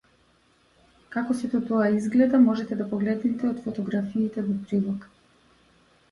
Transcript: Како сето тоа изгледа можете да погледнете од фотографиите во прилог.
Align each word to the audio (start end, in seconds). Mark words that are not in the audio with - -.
Како 1.15 1.33
сето 1.41 1.59
тоа 1.67 1.89
изгледа 1.97 2.39
можете 2.45 2.77
да 2.79 2.87
погледнете 2.93 3.47
од 3.49 3.59
фотографиите 3.67 4.45
во 4.47 4.55
прилог. 4.63 5.05